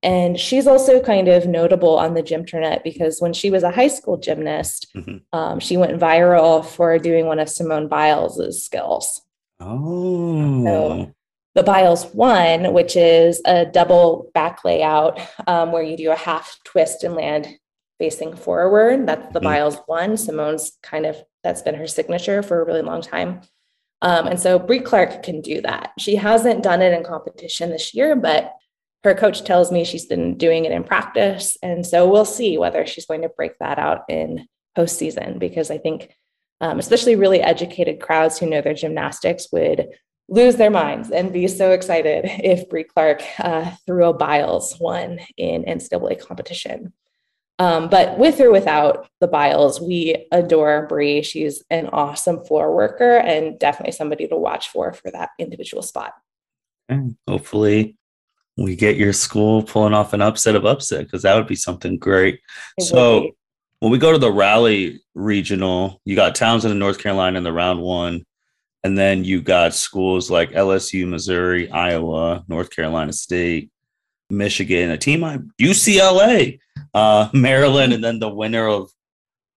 [0.04, 3.88] And she's also kind of notable on the gymternet because when she was a high
[3.88, 5.18] school gymnast, mm-hmm.
[5.38, 9.22] um, she went viral for doing one of Simone Biles' skills.
[9.60, 10.64] Oh.
[10.64, 11.14] So
[11.54, 16.58] the Biles one, which is a double back layout um, where you do a half
[16.64, 17.48] twist and land
[18.00, 19.06] facing forward.
[19.06, 19.44] That's the mm.
[19.44, 20.18] Biles one.
[20.18, 23.42] Simone's kind of that's been her signature for a really long time.
[24.02, 25.92] Um, and so Bree Clark can do that.
[26.00, 28.56] She hasn't done it in competition this year, but
[29.04, 31.58] her coach tells me she's been doing it in practice.
[31.64, 35.78] And so we'll see whether she's going to break that out in postseason because I
[35.78, 36.16] think,
[36.62, 39.90] um, especially really educated crowds who know their gymnastics would
[40.30, 45.20] lose their minds and be so excited if Bree Clark uh, threw a Biles one
[45.36, 46.94] in NCAA competition.
[47.60, 51.22] Um, but with or without the Biles, we adore Bree.
[51.22, 56.14] She's an awesome floor worker and definitely somebody to watch for for that individual spot.
[56.90, 57.98] And hopefully,
[58.58, 61.98] we get your school pulling off an upset of upset because that would be something
[61.98, 62.40] great.
[62.78, 63.32] It so,
[63.80, 67.54] when we go to the Raleigh regional, you got Towson and North Carolina in the
[67.54, 68.24] round one.
[68.84, 73.72] And then you got schools like LSU, Missouri, Iowa, North Carolina State,
[74.30, 76.60] Michigan, a team I UCLA,
[76.94, 78.92] uh, Maryland, and then the winner of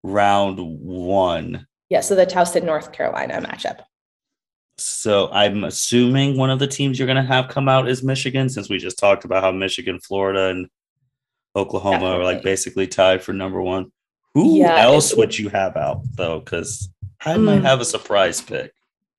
[0.03, 1.67] round one.
[1.89, 3.81] Yeah, so the Towson, North Carolina matchup.
[4.77, 8.49] So I'm assuming one of the teams you're going to have come out is Michigan,
[8.49, 10.69] since we just talked about how Michigan, Florida, and
[11.57, 12.21] Oklahoma Definitely.
[12.21, 13.93] are like basically tied for number one.
[14.35, 16.41] Who yeah, else would you have out though?
[16.41, 16.89] Because
[17.25, 18.73] I mm, might have a surprise pick.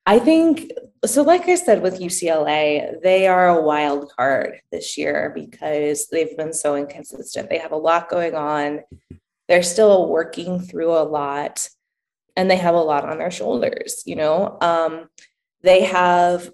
[0.05, 0.71] I think
[1.05, 1.23] so.
[1.23, 6.51] Like I said with UCLA, they are a wild card this year because they've been
[6.51, 7.49] so inconsistent.
[7.49, 8.81] They have a lot going on.
[9.47, 11.69] They're still working through a lot,
[12.35, 14.03] and they have a lot on their shoulders.
[14.05, 15.07] You know, um,
[15.65, 16.49] they have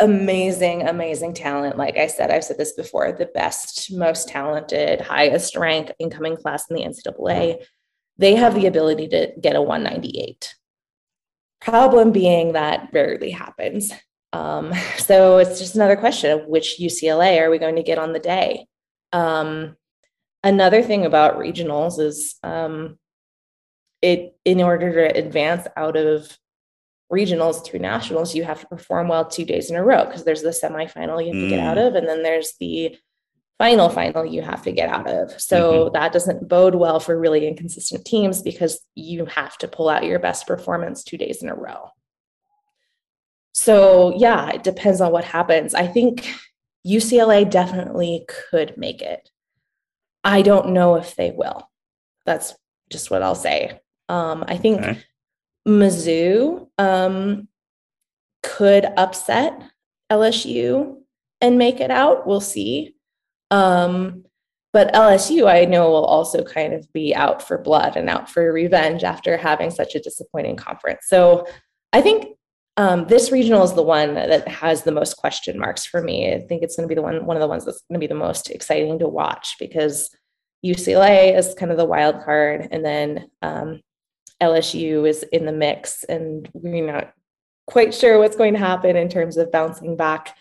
[0.00, 1.76] amazing, amazing talent.
[1.76, 6.68] Like I said, I've said this before: the best, most talented, highest ranked incoming class
[6.68, 7.64] in the NCAA.
[8.18, 10.54] They have the ability to get a 198
[11.60, 13.90] Problem being that rarely happens.
[14.34, 18.12] Um, so it's just another question of which UCLA are we going to get on
[18.12, 18.66] the day?
[19.12, 19.76] Um,
[20.42, 22.98] another thing about regionals is um,
[24.02, 26.36] it in order to advance out of
[27.14, 30.42] regionals through nationals, you have to perform well two days in a row because there's
[30.42, 31.86] the semifinal you have to get out mm.
[31.86, 32.96] of, and then there's the
[33.58, 35.40] final final you have to get out of.
[35.40, 35.92] So mm-hmm.
[35.94, 40.18] that doesn't bode well for really inconsistent teams because you have to pull out your
[40.18, 41.90] best performance two days in a row.
[43.52, 45.74] So yeah, it depends on what happens.
[45.74, 46.28] I think
[46.86, 49.30] UCLA definitely could make it.
[50.24, 51.70] I don't know if they will.
[52.26, 52.54] That's
[52.90, 53.80] just what I'll say.
[54.08, 54.98] Um, I think okay.
[55.66, 57.48] Mizzou um,
[58.42, 59.60] could upset
[60.10, 60.96] LSU
[61.40, 62.26] and make it out.
[62.26, 62.94] We'll see.
[63.50, 64.24] Um,
[64.72, 68.52] but LSU, I know, will also kind of be out for blood and out for
[68.52, 71.06] revenge after having such a disappointing conference.
[71.06, 71.46] So
[71.92, 72.36] I think
[72.76, 76.34] um, this regional is the one that has the most question marks for me.
[76.34, 78.04] I think it's going to be the one, one of the ones that's going to
[78.04, 80.10] be the most exciting to watch because
[80.66, 83.80] UCLA is kind of the wild card, and then um,
[84.42, 87.12] LSU is in the mix, and we're not
[87.66, 90.36] quite sure what's going to happen in terms of bouncing back.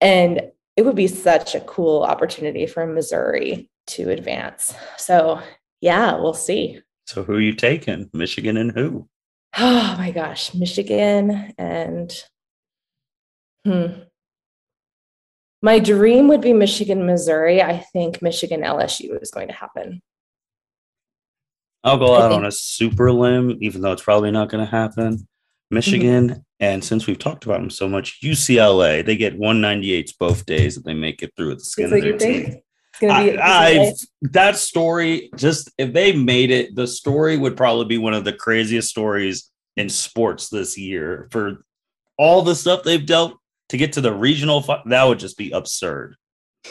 [0.00, 4.74] And it would be such a cool opportunity for Missouri to advance.
[4.96, 5.40] So,
[5.80, 6.80] yeah, we'll see.
[7.06, 8.10] So, who are you taking?
[8.12, 9.08] Michigan and who?
[9.58, 12.12] Oh my gosh, Michigan and
[13.64, 13.86] hmm.
[15.62, 17.62] My dream would be Michigan, Missouri.
[17.62, 20.02] I think Michigan LSU is going to happen.
[21.84, 25.26] I'll go out on a super limb, even though it's probably not going to happen.
[25.70, 26.40] Michigan, mm-hmm.
[26.60, 30.84] and since we've talked about them so much, UCLA, they get 198s both days if
[30.84, 32.56] they make it through with the skin of their teeth.
[33.02, 38.14] I, I that story just if they made it, the story would probably be one
[38.14, 41.64] of the craziest stories in sports this year for
[42.16, 43.34] all the stuff they've dealt
[43.68, 44.64] to get to the regional.
[44.86, 46.16] That would just be absurd.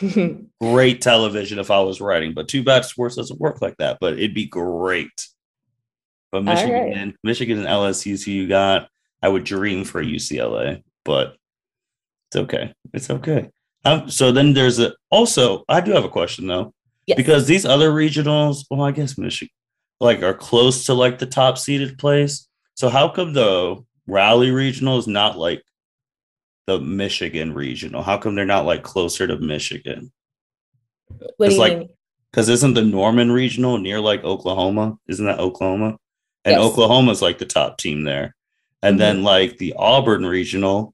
[0.62, 3.98] great television if I was writing, but too bad sports doesn't work like that.
[4.00, 5.28] But it'd be great.
[6.32, 6.94] But Michigan, right.
[6.94, 8.90] and Michigan and LSU, is who you got,
[9.22, 11.38] I would dream for UCLA, but
[12.28, 12.74] it's okay.
[12.94, 13.50] It's okay.
[13.86, 16.74] Um, so then there's a also I do have a question though,
[17.06, 17.16] yes.
[17.16, 19.52] because these other regionals, well, I guess Michigan
[20.00, 22.48] like are close to like the top seeded place.
[22.74, 25.64] So how come the Raleigh regional is not like
[26.68, 28.02] the Michigan regional?
[28.02, 30.12] How come they're not like closer to Michigan?
[31.40, 31.90] You like.
[32.32, 34.98] Because isn't the Norman regional near like Oklahoma?
[35.08, 35.98] Isn't that Oklahoma?
[36.44, 36.62] And yes.
[36.62, 38.36] Oklahoma's like the top team there.
[38.84, 39.00] And mm-hmm.
[39.00, 40.94] then like the Auburn regional.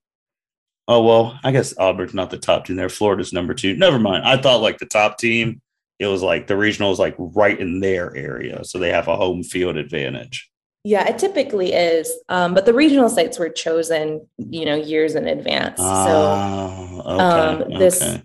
[0.87, 2.89] Oh well, I guess Auburn's not the top team there.
[2.89, 3.75] Florida's number two.
[3.75, 4.23] Never mind.
[4.23, 5.61] I thought like the top team,
[5.97, 8.63] it was like the regional is like right in their area.
[8.63, 10.50] So they have a home field advantage.
[10.83, 12.11] Yeah, it typically is.
[12.29, 15.79] Um, but the regional sites were chosen, you know, years in advance.
[15.79, 18.23] Oh, so um, this, okay.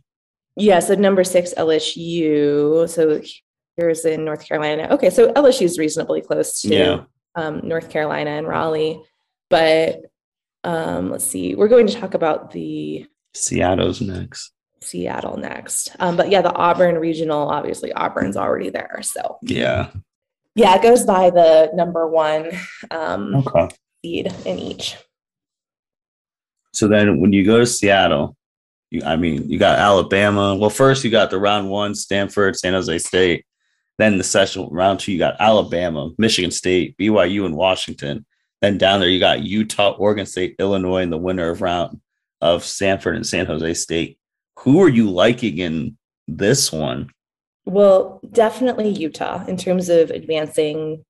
[0.57, 2.88] yeah, so number six LSU.
[2.88, 3.21] So
[3.77, 4.88] here's in North Carolina.
[4.90, 7.01] Okay, so LSU is reasonably close to yeah.
[7.35, 9.03] um, North Carolina and Raleigh.
[9.51, 10.01] But
[10.64, 14.53] um, let's see, we're going to talk about the Seattle's next.
[14.81, 15.95] Seattle next.
[16.01, 19.01] Um, but yeah, the Auburn regional, obviously Auburn's already there.
[19.03, 19.90] So yeah,
[20.57, 22.51] yeah, it goes by the number one
[22.90, 23.69] um, okay.
[24.03, 24.97] seed in each.
[26.73, 28.37] So then when you go to Seattle,
[28.90, 30.57] you, I mean, you got Alabama.
[30.57, 33.45] Well, first you got the round one, Stanford, San Jose State.
[33.99, 38.25] Then the session round two, you got Alabama, Michigan State, BYU, and Washington.
[38.62, 42.01] Then down there, you got Utah, Oregon State, Illinois, and the winner of round
[42.40, 44.19] of Stanford and San Jose State.
[44.61, 47.11] Who are you liking in this one?
[47.66, 51.05] Well, definitely Utah in terms of advancing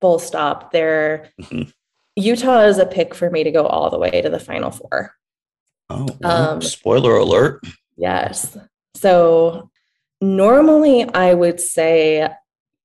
[0.00, 0.72] full stop.
[0.72, 1.70] There, mm-hmm.
[2.16, 5.14] Utah is a pick for me to go all the way to the final four.
[5.90, 7.62] Oh, well, um, spoiler alert.
[7.96, 8.56] Yes.
[8.94, 9.70] So
[10.20, 12.28] normally I would say,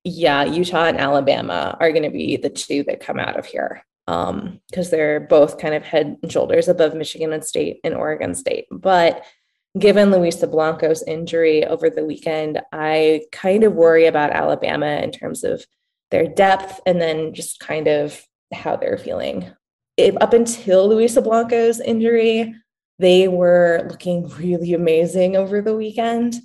[0.04, 3.84] yeah, Utah and Alabama are going to be the two that come out of here
[4.06, 4.60] because um,
[4.92, 8.66] they're both kind of head and shoulders above Michigan and State and Oregon State.
[8.70, 9.24] But
[9.78, 15.44] given Luisa Blanco's injury over the weekend, I kind of worry about Alabama in terms
[15.44, 15.66] of
[16.12, 18.22] their depth and then just kind of
[18.54, 19.52] how they're feeling.
[19.98, 22.54] If, up until Luisa Blanco's injury,
[23.00, 26.36] they were looking really amazing over the weekend.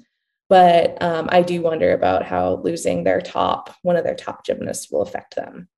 [0.49, 4.91] But um, I do wonder about how losing their top, one of their top gymnasts,
[4.91, 5.69] will affect them.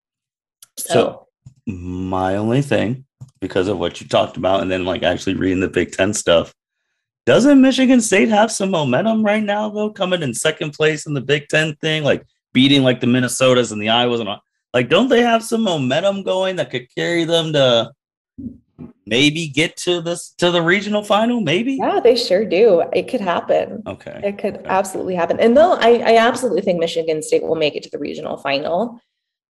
[0.78, 1.28] So, so
[1.66, 3.04] my only thing,
[3.40, 6.54] because of what you talked about, and then like actually reading the Big Ten stuff,
[7.26, 11.20] doesn't Michigan State have some momentum right now, though, coming in second place in the
[11.20, 15.08] Big Ten thing, like beating like the Minnesotas and the Iowas and all, like, don't
[15.08, 17.90] they have some momentum going that could carry them to
[19.04, 21.40] maybe get to this to the regional final?
[21.40, 21.74] Maybe.
[21.74, 22.84] Yeah, they sure do.
[22.92, 23.82] It could happen.
[23.86, 24.20] Okay.
[24.22, 24.68] It could okay.
[24.68, 25.40] absolutely happen.
[25.40, 29.00] And though I, I absolutely think Michigan State will make it to the regional final.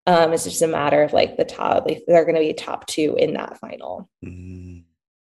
[0.06, 2.86] Um, it's just a matter of like the top, like they're going to be top
[2.86, 4.08] two in that final.
[4.24, 4.84] Mm.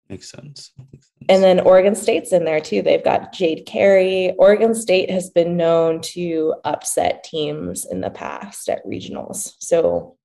[0.09, 0.71] Makes sense.
[0.77, 1.25] Makes sense.
[1.29, 2.81] And then Oregon State's in there too.
[2.81, 4.33] They've got Jade Carey.
[4.37, 9.53] Oregon State has been known to upset teams in the past at regionals.
[9.59, 10.17] So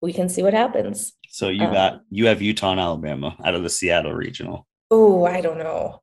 [0.00, 1.12] we can see what happens.
[1.28, 4.66] So you um, got you have Utah and Alabama out of the Seattle regional.
[4.90, 6.02] Oh, I don't know.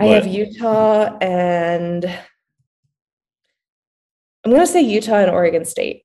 [0.00, 2.04] I have Utah and
[4.44, 6.04] I'm going to say Utah and Oregon State.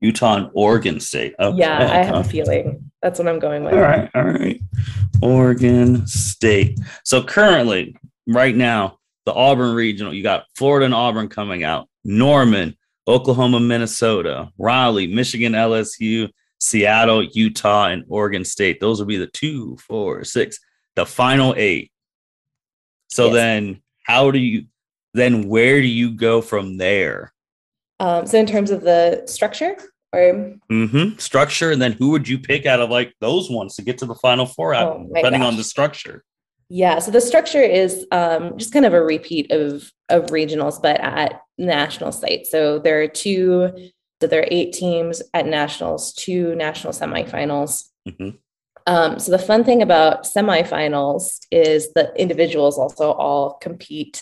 [0.00, 1.34] Utah and Oregon State.
[1.38, 1.58] Okay.
[1.58, 2.90] Yeah, I have a feeling.
[3.02, 3.74] That's what I'm going with.
[3.74, 4.10] All right.
[4.14, 4.60] All right.
[5.22, 6.78] Oregon State.
[7.04, 12.76] So currently, right now, the Auburn regional, you got Florida and Auburn coming out, Norman,
[13.06, 18.80] Oklahoma, Minnesota, Raleigh, Michigan, LSU, Seattle, Utah, and Oregon State.
[18.80, 20.58] Those will be the two, four, six,
[20.96, 21.90] the final eight.
[23.08, 23.34] So yes.
[23.34, 24.66] then, how do you,
[25.12, 27.33] then where do you go from there?
[28.00, 29.76] Um, so, in terms of the structure,
[30.12, 31.18] Or Mm-hmm.
[31.18, 34.06] Structure, and then who would you pick out of like those ones to get to
[34.06, 34.74] the final four?
[34.74, 36.22] out- Oh depending on the structure.
[36.70, 41.00] Yeah, so the structure is um, just kind of a repeat of of regionals, but
[41.00, 42.50] at national sites.
[42.50, 43.70] So there are two,
[44.20, 47.84] so there are eight teams at nationals, two national semifinals.
[48.08, 48.38] Mhm.
[48.86, 54.20] Um, so the fun thing about semifinals is that individuals also all compete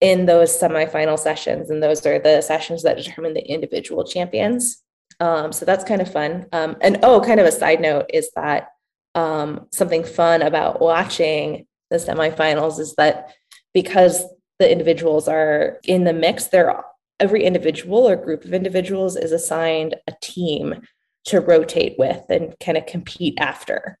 [0.00, 4.82] in those semifinal sessions, and those are the sessions that determine the individual champions.
[5.20, 6.46] Um, so that's kind of fun.
[6.52, 8.68] Um, and oh, kind of a side note is that
[9.14, 13.32] um, something fun about watching the semifinals is that
[13.72, 14.24] because
[14.58, 16.84] the individuals are in the mix, they're
[17.18, 20.82] every individual or group of individuals is assigned a team
[21.26, 23.98] to rotate with and kind of compete after.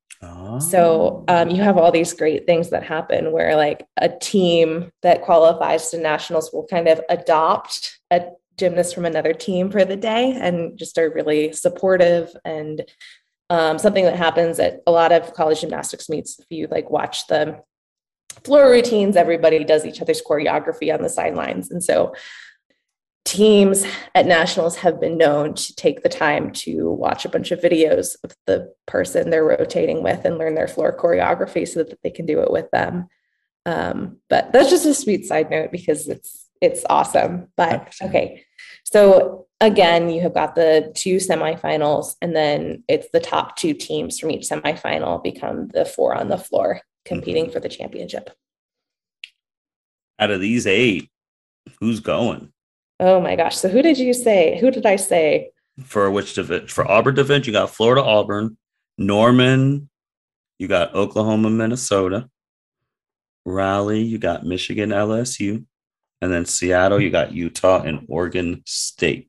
[0.60, 1.34] So Oh.
[1.42, 5.90] um, you have all these great things that happen where like a team that qualifies
[5.90, 8.22] to nationals will kind of adopt a
[8.58, 12.82] gymnast from another team for the day and just are really supportive and
[13.50, 17.26] um, something that happens at a lot of college gymnastics meets if you like watch
[17.26, 17.60] the
[18.44, 22.14] floor routines everybody does each other's choreography on the sidelines and so
[23.26, 23.84] teams
[24.14, 28.16] at nationals have been known to take the time to watch a bunch of videos
[28.22, 32.24] of the person they're rotating with and learn their floor choreography so that they can
[32.24, 33.08] do it with them.
[33.66, 37.48] Um, but that's just a sweet side note because it's it's awesome.
[37.56, 38.44] But okay.
[38.84, 44.20] So again you have got the two semifinals and then it's the top two teams
[44.20, 48.30] from each semifinal become the four on the floor competing for the championship.
[50.18, 51.10] Out of these eight,
[51.80, 52.52] who's going
[53.00, 55.50] oh my gosh so who did you say who did i say
[55.84, 56.68] for which division?
[56.68, 58.56] For Auburn division, you got Florida, Auburn,
[58.98, 59.88] Norman,
[60.58, 62.28] you got Oklahoma, Minnesota,
[63.44, 65.64] Raleigh, you got Michigan, LSU,
[66.22, 69.28] and then Seattle, you got Utah and Oregon State.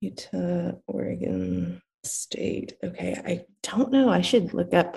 [0.00, 2.72] Utah, Oregon State.
[2.82, 4.08] Okay, I don't know.
[4.08, 4.96] I should look up.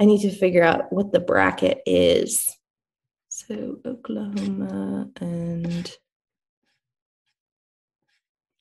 [0.00, 2.48] I need to figure out what the bracket is.
[3.28, 5.94] So Oklahoma and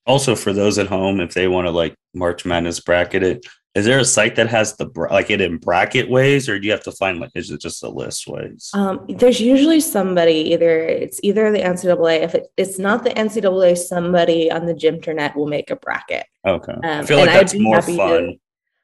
[0.06, 3.84] Also, for those at home, if they want to like March Madness bracket it, is
[3.86, 6.84] there a site that has the like it in bracket ways, or do you have
[6.84, 8.70] to find like is it just a list ways?
[8.74, 12.22] um, there's usually somebody either it's either the NCAA.
[12.22, 16.26] If it, it's not the NCAA, somebody on the Gymternet will make a bracket.
[16.48, 18.36] Okay, I Um, feel and like that's more happy to- fun.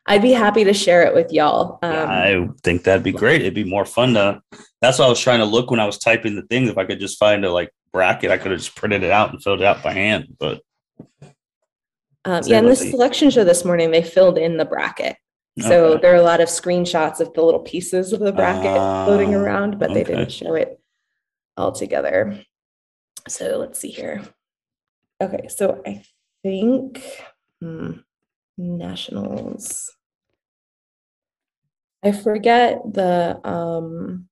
[0.07, 1.77] I'd be happy to share it with y'all.
[1.83, 3.41] Um, Yeah, I think that'd be great.
[3.41, 4.41] It'd be more fun to.
[4.81, 6.69] That's what I was trying to look when I was typing the things.
[6.71, 9.29] If I could just find a like bracket, I could have just printed it out
[9.31, 10.35] and filled it out by hand.
[10.39, 10.61] But
[12.25, 15.17] Um, yeah, in this selection show this morning, they filled in the bracket.
[15.59, 16.01] So Okay.
[16.01, 19.39] there are a lot of screenshots of the little pieces of the bracket floating Ah,
[19.39, 20.79] around, but they didn't show it
[21.57, 22.43] all together.
[23.27, 24.23] So let's see here.
[25.21, 26.03] Okay, so I
[26.43, 27.03] think
[27.59, 27.91] hmm,
[28.57, 29.91] nationals.
[32.03, 34.27] I forget the um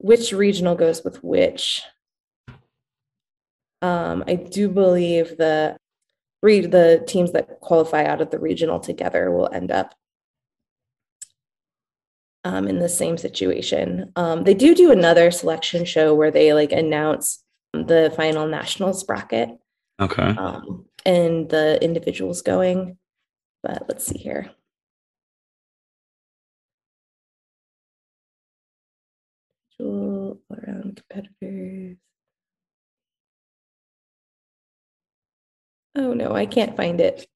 [0.00, 1.82] which regional goes with which.
[3.82, 5.76] Um, I do believe the
[6.42, 9.94] read the teams that qualify out of the regional together will end up
[12.44, 14.10] um, in the same situation.
[14.16, 17.42] Um, they do do another selection show where they like announce
[17.74, 19.50] the final nationals bracket
[20.00, 22.96] okay, um, and the individuals going.
[23.62, 24.50] But let's see here.
[30.94, 31.96] Competitors.
[35.96, 37.26] Oh no, I can't find it.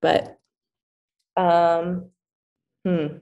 [0.00, 0.38] But
[1.36, 2.06] um
[2.84, 3.18] hmm.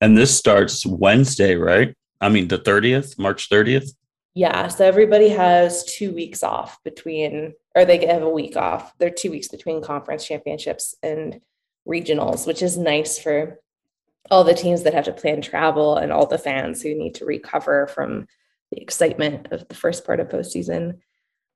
[0.00, 1.94] and this starts Wednesday, right?
[2.20, 3.94] I mean, the thirtieth, March thirtieth.
[4.34, 8.92] Yeah, so everybody has two weeks off between, or they have a week off.
[8.98, 11.40] They're two weeks between conference championships and
[11.88, 13.60] regionals, which is nice for
[14.30, 17.24] all the teams that have to plan travel and all the fans who need to
[17.24, 18.26] recover from
[18.70, 20.98] the excitement of the first part of postseason.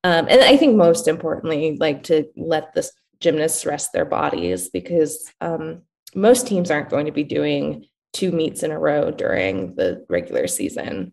[0.02, 2.88] Um, and I think most importantly, like to let the
[3.20, 5.82] gymnasts rest their bodies because um,
[6.14, 10.46] most teams aren't going to be doing two meets in a row during the regular
[10.46, 11.12] season.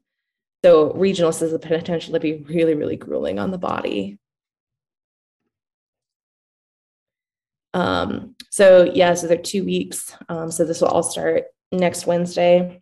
[0.63, 4.19] So regionals has the potential to be really, really grueling on the body.
[7.77, 10.15] Um, so yeah, so they're two weeks.
[10.29, 12.81] Um, so this will all start next Wednesday.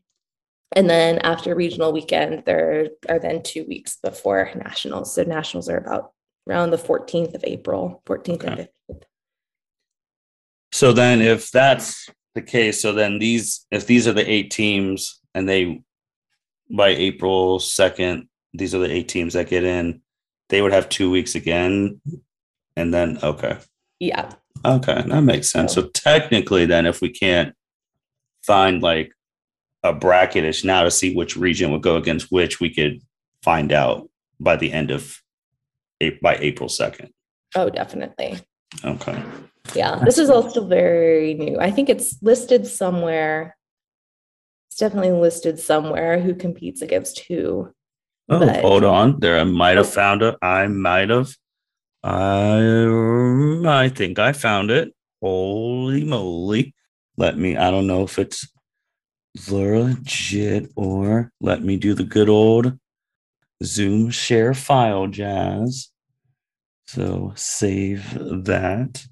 [0.71, 5.13] And then after regional weekend, there are then two weeks before nationals.
[5.13, 6.13] So nationals are about
[6.49, 9.01] around the 14th of April, 14th and 15th.
[10.71, 15.21] So then, if that's the case, so then these, if these are the eight teams,
[15.33, 15.81] and they
[16.69, 20.01] by April second, these are the eight teams that get in.
[20.49, 22.01] they would have two weeks again,
[22.75, 23.57] and then okay,
[23.99, 24.31] Yeah.
[24.63, 25.73] Okay, that makes sense.
[25.73, 27.53] So technically, then, if we can't
[28.43, 29.11] find like
[29.83, 33.01] a bracketish now to see which region would go against which, we could
[33.43, 35.21] find out by the end of
[36.21, 37.09] by April second.
[37.55, 38.39] Oh, definitely.
[38.83, 39.21] Okay.
[39.73, 40.01] Yeah.
[40.03, 41.57] This is all still very new.
[41.59, 43.55] I think it's listed somewhere.
[44.69, 47.71] It's definitely listed somewhere who competes against who.
[48.29, 49.19] Oh, But- hold on.
[49.19, 49.89] There, I might have Oh.
[49.89, 50.35] found it.
[50.41, 51.29] I might have.
[52.05, 52.85] I
[53.65, 54.93] I think I found it.
[55.21, 56.75] Holy moly!
[57.17, 57.57] Let me.
[57.57, 58.47] I don't know if it's
[59.49, 62.77] legit or let me do the good old
[63.63, 65.89] Zoom share file, Jazz.
[66.87, 68.13] So save
[68.45, 69.05] that,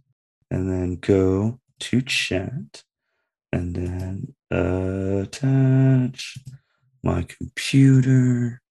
[0.52, 2.84] and then go to chat,
[3.52, 6.38] and then attach
[7.04, 8.62] my computer.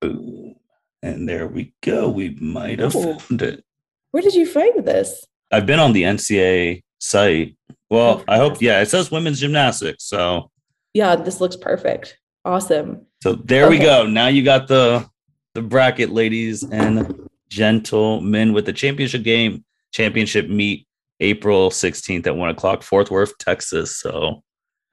[0.00, 0.56] Boom.
[1.02, 2.08] And there we go.
[2.08, 3.18] We might have Ooh.
[3.18, 3.64] found it.
[4.12, 5.24] Where did you find this?
[5.50, 7.56] I've been on the NCAA site.
[7.90, 10.04] Well, Oh, I hope, yeah, it says women's gymnastics.
[10.04, 10.50] So
[10.94, 12.18] Yeah, this looks perfect.
[12.44, 13.06] Awesome.
[13.22, 14.06] so there we go.
[14.06, 15.06] Now you got the
[15.54, 20.86] the bracket, ladies and gentlemen, with the championship game, championship meet
[21.20, 23.96] April 16th at one o'clock, Fort Worth, Texas.
[23.96, 24.42] So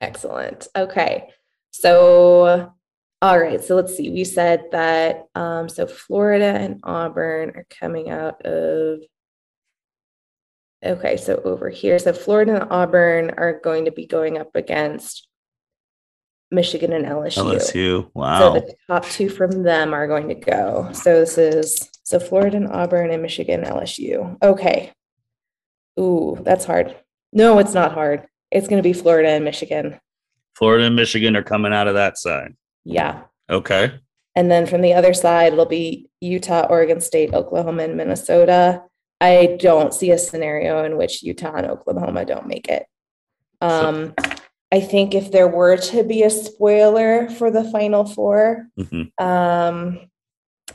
[0.01, 0.67] Excellent.
[0.75, 1.29] Okay.
[1.71, 2.73] So,
[3.21, 3.63] all right.
[3.63, 4.09] So let's see.
[4.09, 9.01] We said that um, so Florida and Auburn are coming out of.
[10.83, 11.17] Okay.
[11.17, 11.99] So over here.
[11.99, 15.27] So Florida and Auburn are going to be going up against
[16.49, 17.43] Michigan and LSU.
[17.43, 18.09] LSU.
[18.13, 18.39] Wow.
[18.39, 20.89] So the top two from them are going to go.
[20.93, 24.41] So this is so Florida and Auburn and Michigan LSU.
[24.41, 24.93] Okay.
[25.99, 26.95] Ooh, that's hard.
[27.33, 28.25] No, it's not hard.
[28.49, 29.99] It's going to be Florida and Michigan.
[30.55, 32.55] Florida and Michigan are coming out of that side.
[32.89, 33.21] Yeah.
[33.49, 33.93] Okay.
[34.35, 38.83] And then from the other side, it'll be Utah, Oregon State, Oklahoma, and Minnesota.
[39.21, 42.85] I don't see a scenario in which Utah and Oklahoma don't make it.
[43.61, 44.13] Um,
[44.71, 49.99] I think if there were to be a spoiler for the final four, hmm Um,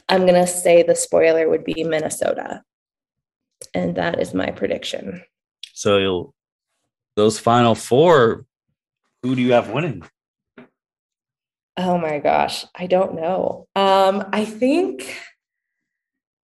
[0.09, 2.63] I'm going to say the spoiler would be Minnesota.
[3.73, 5.23] And that is my prediction.
[5.73, 6.35] So you'll
[7.17, 8.45] those final four,
[9.23, 10.03] who do you have winning?
[11.77, 13.67] Oh my gosh, I don't know.
[13.75, 15.19] Um, I think,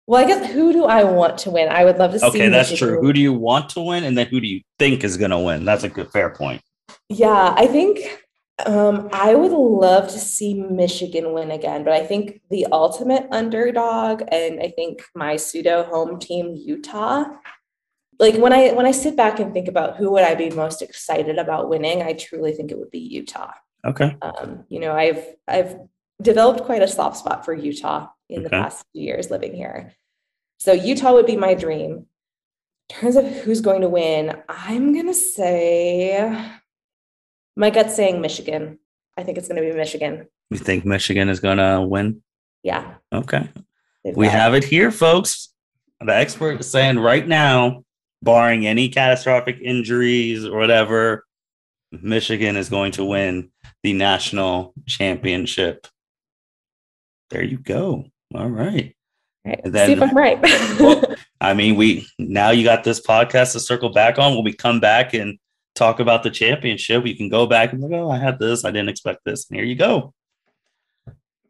[0.07, 1.67] well, I guess who do I want to win?
[1.67, 2.25] I would love to see.
[2.25, 3.01] Okay, that's true.
[3.01, 5.39] Who do you want to win, and then who do you think is going to
[5.39, 5.65] win?
[5.65, 6.61] That's a good, fair point.
[7.09, 7.99] Yeah, I think
[8.65, 14.23] um, I would love to see Michigan win again, but I think the ultimate underdog,
[14.31, 17.25] and I think my pseudo home team, Utah.
[18.19, 20.81] Like when I when I sit back and think about who would I be most
[20.81, 23.51] excited about winning, I truly think it would be Utah.
[23.85, 24.15] Okay.
[24.21, 25.77] Um, you know, I've I've
[26.21, 29.93] developed quite a soft spot for Utah in the past few years living here.
[30.59, 32.05] So Utah would be my dream.
[32.89, 36.51] In terms of who's going to win, I'm gonna say
[37.55, 38.79] my gut's saying Michigan.
[39.17, 40.27] I think it's gonna be Michigan.
[40.49, 42.21] You think Michigan is going to win?
[42.63, 42.95] Yeah.
[43.13, 43.47] Okay.
[44.03, 45.49] they've We have it here, folks.
[46.01, 47.83] The expert is saying right now,
[48.21, 51.25] barring any catastrophic injuries or whatever,
[51.91, 53.51] Michigan is going to win
[53.83, 55.87] the national championship.
[57.29, 58.05] There you go.
[58.35, 58.95] All right.
[59.45, 59.61] Right.
[59.63, 60.39] and then- See if I'm right.
[60.79, 61.03] Well,
[61.41, 64.35] I mean, we now you got this podcast to circle back on.
[64.35, 65.37] When we come back and
[65.75, 68.71] talk about the championship, you can go back and like, oh, I had this, I
[68.71, 70.13] didn't expect this, and here you go.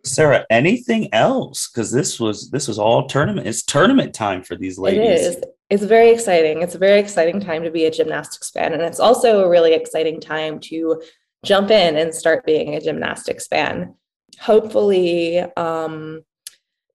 [0.04, 1.70] Sarah, anything else?
[1.70, 3.48] Because this was this was all tournament.
[3.48, 5.22] It's tournament time for these ladies.
[5.36, 5.44] is.
[5.70, 6.62] It's very exciting.
[6.64, 8.74] It's a very exciting time to be a gymnastics fan.
[8.74, 11.00] And it's also a really exciting time to
[11.44, 13.96] jump in and start being a gymnastics fan.
[14.40, 16.22] Hopefully, um,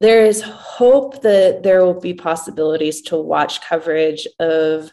[0.00, 4.92] there is hope that there will be possibilities to watch coverage of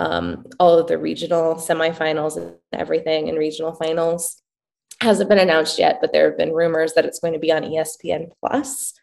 [0.00, 4.42] um, all of the regional semifinals and everything and regional finals.
[5.00, 7.62] Hasn't been announced yet, but there have been rumors that it's going to be on
[7.62, 8.94] ESPN Plus,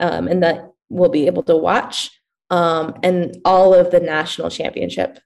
[0.00, 2.10] um, and that we'll be able to watch.
[2.50, 5.18] Um, and all of the national championship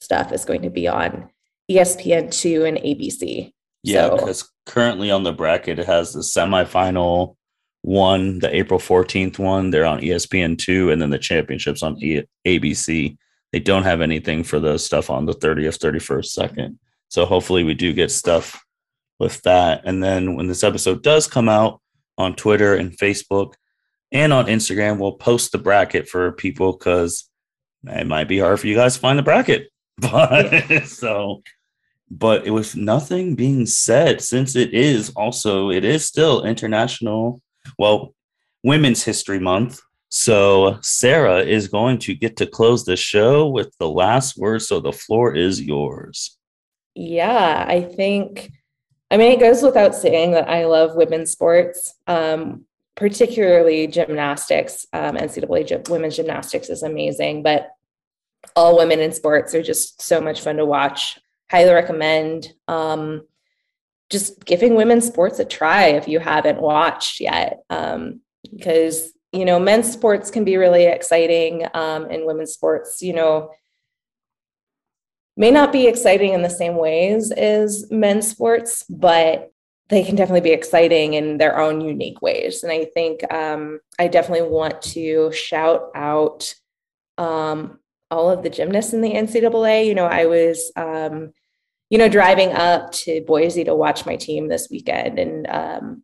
[0.00, 1.30] stuff is going to be on
[1.68, 3.52] E ESPN2 and ABC.
[3.82, 7.36] Yeah, So- because currently on the bracket it has the semifinal
[7.82, 9.70] one, the April 14th one.
[9.70, 13.16] They're on E ESPN two, and then the championships on e- ABC.
[13.52, 16.78] They don't have anything for the stuff on the 30th, 31st, second.
[17.08, 18.62] So hopefully we do get stuff
[19.18, 19.82] with that.
[19.84, 21.80] And then when this episode does come out
[22.16, 23.54] on Twitter and Facebook
[24.10, 27.28] and on Instagram, we'll post the bracket for people because
[27.86, 29.68] it might be hard for you guys to find the bracket.
[30.00, 31.42] But so
[32.18, 37.40] but it was nothing being said since it is also it is still international
[37.78, 38.14] well
[38.62, 39.80] women's history month
[40.14, 44.60] So Sarah is going to get to close the show with the last word.
[44.60, 46.36] So the floor is yours.
[46.94, 48.52] Yeah, I think,
[49.10, 54.86] I mean, it goes without saying that I love women's sports, um, particularly gymnastics.
[54.92, 57.70] Um, NCAA women's gymnastics is amazing, but
[58.54, 61.18] all women in sports are just so much fun to watch.
[61.52, 62.52] Highly recommend.
[62.66, 63.26] Um,
[64.10, 69.58] just giving women's sports a try if you haven't watched yet, um, because you know
[69.58, 73.50] men's sports can be really exciting, um, and women's sports, you know,
[75.36, 79.52] may not be exciting in the same ways as men's sports, but
[79.88, 82.62] they can definitely be exciting in their own unique ways.
[82.62, 86.54] And I think um, I definitely want to shout out
[87.18, 87.78] um,
[88.10, 89.86] all of the gymnasts in the NCAA.
[89.86, 91.32] You know, I was, um,
[91.92, 96.02] you know, driving up to Boise to watch my team this weekend, and um,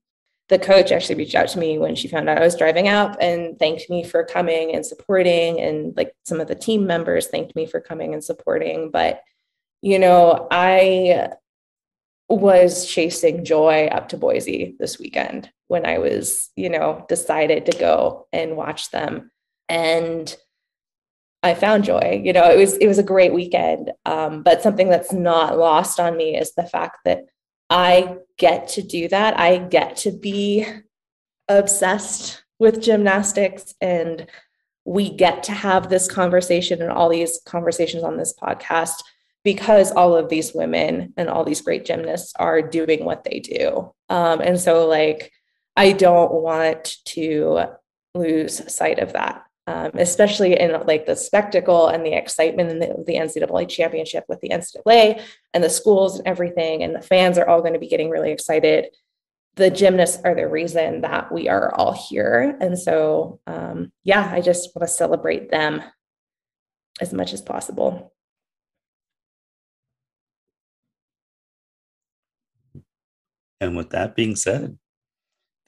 [0.50, 3.16] the coach actually reached out to me when she found out I was driving up
[3.22, 7.56] and thanked me for coming and supporting, and like some of the team members thanked
[7.56, 8.90] me for coming and supporting.
[8.90, 9.22] But
[9.80, 11.30] you know, I
[12.28, 17.78] was chasing joy up to Boise this weekend when I was, you know, decided to
[17.78, 19.30] go and watch them.
[19.70, 20.36] And
[21.42, 22.20] I found joy.
[22.24, 23.92] You know, it was it was a great weekend.
[24.04, 27.26] Um, but something that's not lost on me is the fact that
[27.70, 29.38] I get to do that.
[29.38, 30.66] I get to be
[31.48, 34.26] obsessed with gymnastics and
[34.84, 39.02] we get to have this conversation and all these conversations on this podcast
[39.44, 43.92] because all of these women and all these great gymnasts are doing what they do.
[44.08, 45.32] Um, and so, like,
[45.76, 47.66] I don't want to
[48.14, 53.04] lose sight of that um, especially in like the spectacle and the excitement in the,
[53.06, 56.82] the NCAA championship with the NCAA and the schools and everything.
[56.82, 58.86] And the fans are all going to be getting really excited.
[59.56, 62.56] The gymnasts are the reason that we are all here.
[62.62, 65.82] And so, um, yeah, I just want to celebrate them
[66.98, 68.14] as much as possible.
[73.60, 74.78] And with that being said,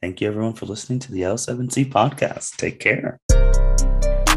[0.01, 2.57] thank you everyone for listening to the L7C podcast.
[2.57, 3.21] Take care.